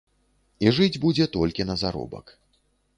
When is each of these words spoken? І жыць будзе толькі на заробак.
І 0.65 0.71
жыць 0.79 0.97
будзе 1.05 1.29
толькі 1.37 1.69
на 1.71 1.75
заробак. 1.85 2.39